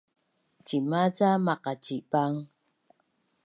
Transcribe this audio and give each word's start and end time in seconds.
Cima 0.67 1.01
ca 1.15 1.29
maqacibang? 1.45 2.35